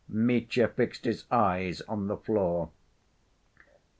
[0.09, 2.71] Mitya fixed his eyes on the floor.